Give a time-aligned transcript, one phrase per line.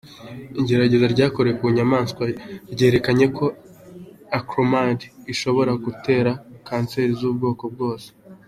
[0.61, 2.23] Igerageza ryakorewe ku inyamaswa
[2.73, 3.45] ryerekanye ko
[4.37, 6.31] acrylamide ishobora gutera
[6.67, 8.07] kanseri zubwoko bwose.